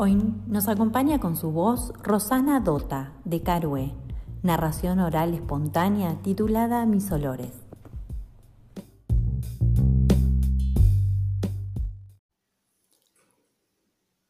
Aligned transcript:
Hoy 0.00 0.14
nos 0.46 0.68
acompaña 0.68 1.18
con 1.18 1.34
su 1.34 1.50
voz 1.50 1.92
Rosana 2.04 2.60
Dota, 2.60 3.20
de 3.24 3.42
Carué, 3.42 3.96
narración 4.44 5.00
oral 5.00 5.34
espontánea 5.34 6.22
titulada 6.22 6.86
Mis 6.86 7.10
Olores. 7.10 7.50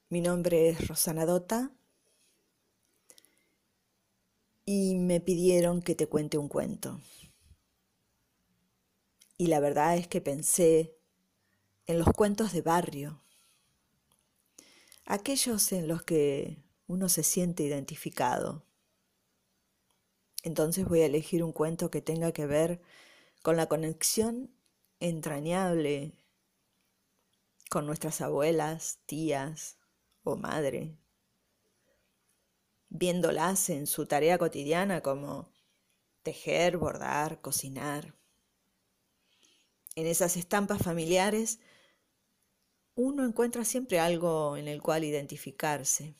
Mi 0.09 0.23
nombre 0.23 0.71
es 0.71 0.89
Rosana 0.89 1.27
Dota 1.27 1.71
y 4.65 4.95
me 4.95 5.21
pidieron 5.21 5.83
que 5.83 5.95
te 5.95 6.07
cuente 6.07 6.39
un 6.39 6.49
cuento. 6.49 6.99
Y 9.37 9.49
la 9.49 9.61
verdad 9.61 9.99
es 9.99 10.09
que 10.09 10.23
pensé 10.23 10.97
en 11.87 11.99
los 11.99 12.09
cuentos 12.09 12.55
de 12.55 12.63
barrio 12.63 13.21
aquellos 15.09 15.73
en 15.73 15.89
los 15.89 16.03
que 16.03 16.63
uno 16.87 17.09
se 17.09 17.23
siente 17.23 17.63
identificado. 17.63 18.63
Entonces 20.43 20.87
voy 20.87 21.01
a 21.01 21.07
elegir 21.07 21.43
un 21.43 21.53
cuento 21.53 21.91
que 21.91 22.03
tenga 22.03 22.31
que 22.33 22.47
ver 22.47 22.83
con 23.43 23.57
la 23.57 23.67
conexión 23.67 24.55
entrañable 25.01 26.13
con 27.71 27.87
nuestras 27.87 28.21
abuelas, 28.21 28.99
tías 29.07 29.79
o 30.25 30.37
madre, 30.37 30.95
viéndolas 32.91 33.71
en 33.71 33.87
su 33.87 34.05
tarea 34.05 34.37
cotidiana 34.37 35.01
como 35.01 35.51
tejer, 36.23 36.77
bordar, 36.77 37.41
cocinar. 37.41 38.15
En 39.95 40.07
esas 40.07 40.37
estampas 40.37 40.83
familiares 40.83 41.61
uno 43.01 43.25
encuentra 43.25 43.65
siempre 43.65 44.01
algo 44.01 44.57
en 44.57 44.67
el 44.67 44.83
cual 44.83 45.05
identificarse. 45.05 46.17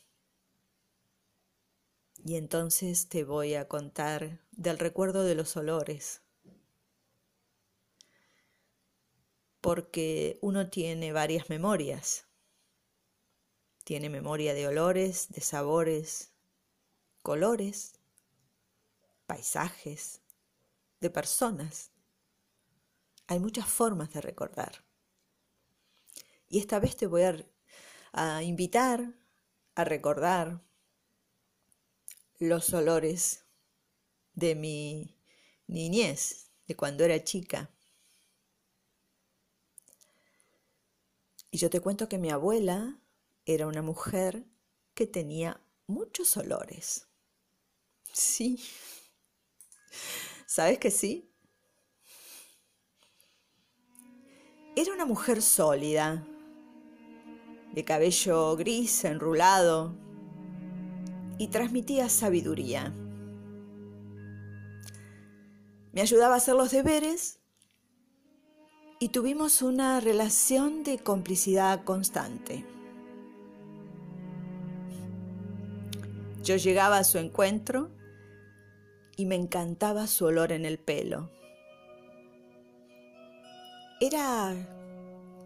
Y 2.25 2.37
entonces 2.37 3.09
te 3.09 3.25
voy 3.25 3.55
a 3.55 3.67
contar 3.67 4.39
del 4.53 4.79
recuerdo 4.79 5.25
de 5.25 5.35
los 5.35 5.57
olores. 5.57 6.23
Porque 9.61 10.39
uno 10.41 10.71
tiene 10.71 11.13
varias 11.13 11.51
memorias. 11.51 12.29
Tiene 13.83 14.09
memoria 14.09 14.55
de 14.55 14.69
olores, 14.69 15.31
de 15.31 15.41
sabores, 15.41 16.31
colores, 17.25 17.99
paisajes, 19.27 20.23
de 21.01 21.11
personas. 21.11 21.91
Hay 23.27 23.41
muchas 23.41 23.67
formas 23.69 24.13
de 24.13 24.21
recordar. 24.21 24.88
Y 26.49 26.59
esta 26.59 26.81
vez 26.81 26.97
te 26.97 27.07
voy 27.07 27.23
a, 28.13 28.43
invitar 28.43 29.15
a 29.75 29.85
recordar 29.85 30.63
los 32.39 32.73
olores 32.73 33.45
de 34.33 34.55
mi 34.55 35.15
niñez, 35.67 36.51
de 36.67 36.75
cuando 36.75 37.05
era 37.05 37.23
chica. 37.23 37.71
Y 41.51 41.59
yo 41.59 41.71
te 41.71 41.81
cuento 41.81 42.09
que 42.09 42.19
mi 42.19 42.31
abuela 42.31 42.99
era 43.45 43.67
una 43.67 43.83
mujer 43.83 44.45
que 44.95 45.07
tenía 45.07 45.61
muchos 45.87 46.37
olores. 46.37 47.07
Sí. 48.13 48.63
¿Sabes 50.47 50.79
que 50.79 50.91
sí? 50.91 51.31
Era 54.77 54.93
una 54.93 55.07
mujer 55.07 55.43
sólida, 55.43 56.25
de 57.79 57.85
cabello 57.85 58.57
gris 58.57 59.05
enrulado, 59.05 59.95
y 61.39 61.47
transmitía 61.47 62.09
sabiduría. 62.09 62.93
Me 65.93 66.01
ayudaba 66.01 66.35
a 66.35 66.39
hacer 66.39 66.57
los 66.57 66.73
deberes 66.73 67.39
y 68.99 69.11
tuvimos 69.11 69.63
una 69.63 70.01
relación 70.01 70.83
de 70.83 70.99
complicidad 70.99 71.85
constante. 71.85 72.65
Yo 76.43 76.57
llegaba 76.57 76.99
a 76.99 77.05
su 77.05 77.19
encuentro 77.19 77.91
y 79.17 79.25
me 79.27 79.37
encantaba 79.37 80.09
su 80.09 80.25
olor 80.25 80.51
en 80.51 80.65
el 80.65 80.81
pelo. 80.81 81.31
Era 84.01 84.57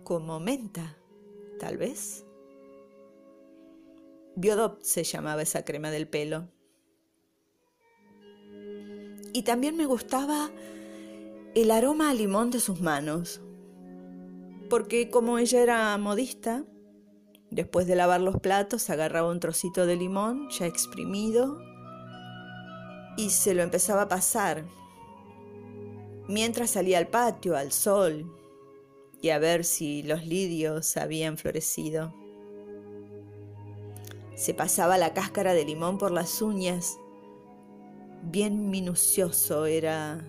como 0.03 0.41
menta 0.41 0.97
tal 1.63 1.77
vez. 1.77 2.27
Biodop 4.35 4.83
se 4.83 5.05
llamaba 5.05 5.43
esa 5.43 5.65
crema 5.65 5.93
del 5.93 6.09
pelo. 6.09 6.49
Y 9.33 9.45
también 9.45 9.77
me 9.77 9.87
gustaba 9.87 10.51
el 11.55 11.71
aroma 11.71 12.11
a 12.11 12.15
limón 12.15 12.51
de 12.51 12.59
sus 12.59 12.81
manos, 12.81 13.41
porque 14.69 15.09
como 15.09 15.39
ella 15.39 15.63
era 15.63 15.97
modista, 15.99 16.65
después 17.53 17.87
de 17.87 17.95
lavar 17.95 18.21
los 18.21 18.41
platos 18.41 18.91
agarraba 18.91 19.31
un 19.31 19.39
trocito 19.39 19.87
de 19.87 19.95
limón 19.95 20.49
ya 20.51 20.67
exprimido 20.67 21.61
y 23.17 23.31
se 23.31 23.55
lo 23.55 23.63
empezaba 23.63 24.03
a 24.03 24.09
pasar 24.09 24.65
mientras 26.27 26.71
salía 26.71 26.99
al 26.99 27.07
patio, 27.07 27.57
al 27.57 27.71
sol, 27.71 28.42
y 29.23 29.31
a 29.31 29.39
ver 29.39 29.65
si 29.65 30.03
los 30.03 30.27
lirios 30.27 30.97
habían 30.97 31.39
florecido. 31.39 32.13
Se 34.35 34.53
pasaba 34.53 34.99
la 34.99 35.15
cáscara 35.15 35.55
de 35.55 35.65
limón 35.65 35.97
por 35.97 36.11
las 36.11 36.43
uñas. 36.43 36.99
Bien 38.25 38.69
minucioso 38.69 39.67
era 39.67 40.27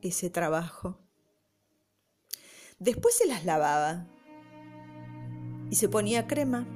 ese 0.00 0.30
trabajo. 0.30 0.98
Después 2.78 3.14
se 3.14 3.26
las 3.26 3.44
lavaba 3.44 4.06
y 5.70 5.76
se 5.76 5.90
ponía 5.90 6.26
crema. 6.26 6.66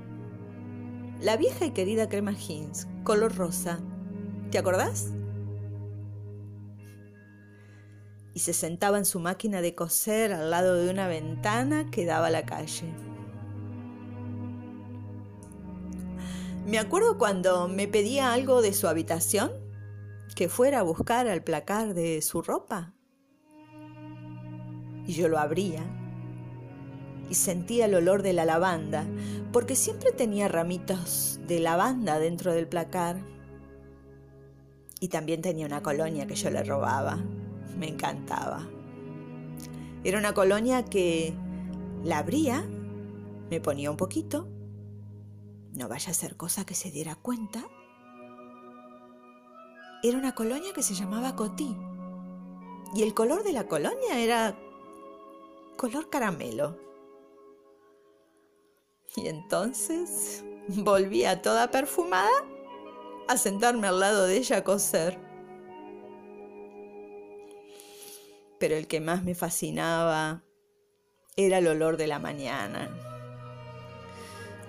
La 1.21 1.39
vieja 1.39 1.65
y 1.65 1.71
querida 1.71 2.11
crema 2.11 2.33
Hins, 2.33 2.87
color 3.05 3.35
rosa. 3.35 3.81
¿Te 4.51 4.59
acordás? 4.59 5.16
Y 8.37 8.41
se 8.41 8.53
sentaba 8.53 8.99
en 8.99 9.07
su 9.07 9.19
máquina 9.19 9.63
de 9.63 9.75
coser 9.75 10.35
al 10.35 10.51
lado 10.51 10.75
de 10.75 10.91
una 10.91 11.09
ventana 11.09 11.91
que 11.91 12.05
daba 12.05 12.27
a 12.27 12.31
la 12.31 12.45
calle. 12.45 12.93
Me 16.67 16.79
acuerdo 16.79 17.17
cuando 17.17 17.67
me 17.67 17.89
pedía 17.89 18.35
algo 18.35 18.61
de 18.61 18.75
su 18.75 18.89
habitación, 18.89 19.53
que 20.35 20.51
fuera 20.51 20.81
a 20.81 20.83
buscar 20.83 21.29
al 21.29 21.43
placar 21.45 21.95
de 21.95 22.21
su 22.21 22.43
ropa. 22.43 22.93
Y 25.07 25.15
yo 25.15 25.29
lo 25.29 25.39
abría 25.39 25.83
y 27.31 27.37
sentía 27.37 27.87
el 27.87 27.95
olor 27.95 28.23
de 28.23 28.35
la 28.35 28.45
lavanda, 28.45 29.07
porque 29.51 29.77
siempre 29.77 30.13
tenía 30.13 30.47
ramitos 30.49 31.41
de 31.47 31.59
lavanda 31.61 32.19
dentro 32.19 32.53
del 32.53 32.69
placar. 32.69 33.17
Y 35.01 35.09
también 35.09 35.41
tenía 35.41 35.65
una 35.65 35.83
colonia 35.83 36.27
que 36.27 36.35
yo 36.35 36.51
le 36.51 36.63
robaba 36.63 37.25
me 37.77 37.89
encantaba. 37.89 38.67
Era 40.05 40.19
una 40.19 40.35
colonia 40.35 40.85
que 40.85 41.35
la 42.05 42.19
abría, 42.19 42.65
me 43.51 43.61
ponía 43.61 43.91
un 43.91 43.97
poquito, 43.97 44.49
no 45.73 45.89
vaya 45.89 46.11
a 46.11 46.15
ser 46.15 46.37
cosa 46.37 46.65
que 46.65 46.75
se 46.75 46.91
diera 46.91 47.17
cuenta. 47.17 47.65
Era 50.03 50.19
una 50.19 50.35
colonia 50.35 50.73
que 50.75 50.83
se 50.83 50.95
llamaba 50.95 51.37
Cotí 51.37 51.77
y 52.95 53.03
el 53.03 53.15
color 53.15 53.43
de 53.43 53.53
la 53.53 53.67
colonia 53.67 54.19
era 54.19 54.57
color 55.77 56.09
caramelo. 56.09 56.79
Y 59.17 59.29
entonces 59.29 60.45
volvía 60.69 61.43
toda 61.43 61.71
perfumada 61.71 62.31
a 63.29 63.37
sentarme 63.37 63.89
al 63.89 64.01
lado 64.01 64.25
de 64.25 64.37
ella 64.37 64.59
a 64.59 64.65
coser. 64.65 65.26
Pero 68.59 68.77
el 68.77 68.87
que 68.87 69.01
más 69.01 69.25
me 69.25 69.35
fascinaba 69.35 70.43
era 71.37 71.59
el 71.59 71.67
olor 71.67 71.97
de 71.97 72.07
la 72.07 72.19
mañana. 72.19 72.91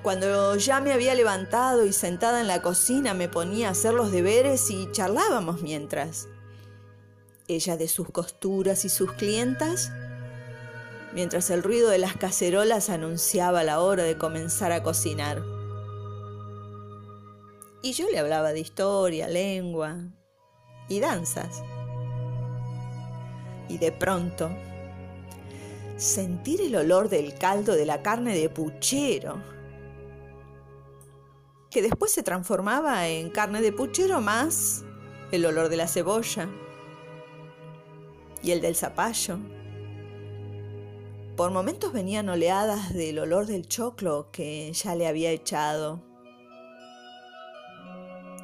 Cuando 0.03 0.55
ya 0.55 0.79
me 0.79 0.93
había 0.93 1.15
levantado 1.15 1.85
y 1.85 1.91
sentada 1.91 2.39
en 2.39 2.47
la 2.47 2.61
cocina 2.61 3.13
me 3.13 3.29
ponía 3.29 3.67
a 3.67 3.71
hacer 3.71 3.93
los 3.93 4.11
deberes 4.11 4.69
y 4.69 4.89
charlábamos 4.91 5.61
mientras. 5.61 6.27
Ella 7.47 7.77
de 7.77 7.87
sus 7.87 8.09
costuras 8.09 8.85
y 8.85 8.89
sus 8.89 9.11
clientas, 9.13 9.91
mientras 11.13 11.49
el 11.49 11.63
ruido 11.63 11.89
de 11.89 11.97
las 11.97 12.15
cacerolas 12.15 12.89
anunciaba 12.89 13.63
la 13.63 13.79
hora 13.79 14.03
de 14.03 14.17
comenzar 14.17 14.71
a 14.71 14.83
cocinar. 14.83 15.43
Y 17.81 17.93
yo 17.93 18.09
le 18.09 18.19
hablaba 18.19 18.51
de 18.53 18.59
historia, 18.59 19.27
lengua 19.27 19.97
y 20.89 20.99
danzas. 20.99 21.61
Y 23.69 23.77
de 23.77 23.91
pronto, 23.91 24.49
sentir 25.97 26.61
el 26.61 26.75
olor 26.75 27.09
del 27.09 27.33
caldo 27.35 27.73
de 27.73 27.85
la 27.85 28.01
carne 28.01 28.35
de 28.35 28.49
puchero 28.49 29.41
que 31.69 31.81
después 31.81 32.11
se 32.11 32.23
transformaba 32.23 33.07
en 33.07 33.29
carne 33.29 33.61
de 33.61 33.71
puchero 33.71 34.21
más 34.21 34.83
el 35.31 35.45
olor 35.45 35.69
de 35.69 35.77
la 35.77 35.87
cebolla 35.87 36.47
y 38.41 38.51
el 38.51 38.61
del 38.61 38.75
zapallo. 38.75 39.37
Por 41.35 41.51
momentos 41.51 41.93
venían 41.93 42.29
oleadas 42.29 42.93
del 42.93 43.19
olor 43.19 43.45
del 43.45 43.67
choclo 43.67 44.29
que 44.31 44.71
ya 44.73 44.95
le 44.95 45.07
había 45.07 45.31
echado. 45.31 46.01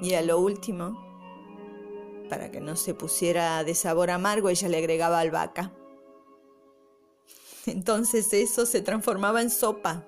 Y 0.01 0.13
a 0.15 0.21
lo 0.21 0.37
último, 0.39 1.12
para 2.33 2.49
que 2.49 2.59
no 2.59 2.75
se 2.75 2.95
pusiera 2.95 3.63
de 3.63 3.75
sabor 3.75 4.09
amargo, 4.09 4.49
ella 4.49 4.67
le 4.67 4.77
agregaba 4.77 5.19
albahaca. 5.19 5.71
Entonces 7.67 8.33
eso 8.33 8.65
se 8.65 8.81
transformaba 8.81 9.41
en 9.41 9.51
sopa 9.51 10.03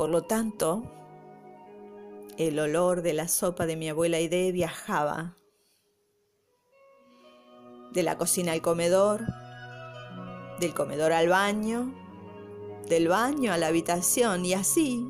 por 0.00 0.08
lo 0.08 0.22
tanto, 0.22 0.82
el 2.38 2.58
olor 2.58 3.02
de 3.02 3.12
la 3.12 3.28
sopa 3.28 3.66
de 3.66 3.76
mi 3.76 3.90
abuela 3.90 4.18
Ide 4.18 4.50
viajaba 4.50 5.36
de 7.92 8.02
la 8.02 8.16
cocina 8.16 8.52
al 8.52 8.62
comedor, 8.62 9.26
del 10.58 10.72
comedor 10.72 11.12
al 11.12 11.28
baño, 11.28 11.92
del 12.88 13.08
baño 13.08 13.52
a 13.52 13.58
la 13.58 13.66
habitación 13.66 14.46
y 14.46 14.54
así 14.54 15.06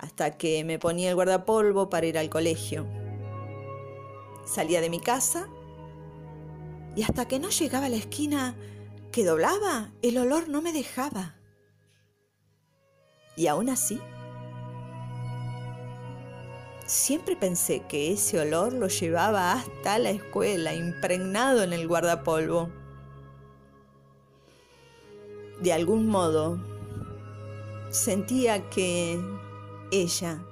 hasta 0.00 0.38
que 0.38 0.64
me 0.64 0.78
ponía 0.78 1.10
el 1.10 1.14
guardapolvo 1.14 1.90
para 1.90 2.06
ir 2.06 2.16
al 2.16 2.30
colegio. 2.30 2.86
Salía 4.46 4.80
de 4.80 4.88
mi 4.88 4.98
casa 4.98 5.46
y 6.96 7.02
hasta 7.02 7.28
que 7.28 7.38
no 7.38 7.50
llegaba 7.50 7.86
a 7.86 7.90
la 7.90 7.96
esquina 7.96 8.56
que 9.12 9.24
doblaba, 9.24 9.92
el 10.02 10.16
olor 10.16 10.48
no 10.48 10.62
me 10.62 10.72
dejaba. 10.72 11.34
Y 13.36 13.46
aún 13.46 13.68
así, 13.68 14.00
siempre 16.86 17.36
pensé 17.36 17.82
que 17.86 18.12
ese 18.12 18.40
olor 18.40 18.72
lo 18.72 18.88
llevaba 18.88 19.52
hasta 19.52 19.98
la 19.98 20.10
escuela, 20.10 20.74
impregnado 20.74 21.62
en 21.62 21.72
el 21.72 21.86
guardapolvo. 21.86 22.70
De 25.60 25.72
algún 25.74 26.06
modo, 26.06 26.58
sentía 27.90 28.70
que 28.70 29.20
ella 29.90 30.42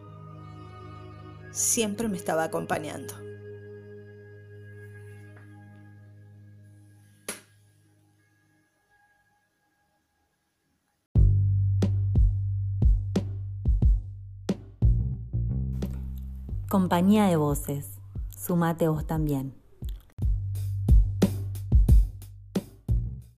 siempre 1.50 2.08
me 2.08 2.16
estaba 2.16 2.44
acompañando. 2.44 3.14
Compañía 16.68 17.26
de 17.26 17.36
voces. 17.36 17.98
Sumate 18.36 18.88
vos 18.88 19.06
también. 19.06 19.57